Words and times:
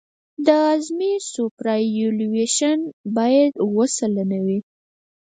اعظمي 0.57 1.13
سوپرایلیویشن 1.33 2.79
باید 3.15 3.51
اوه 3.63 3.85
سلنه 3.97 4.39
وي 4.45 4.59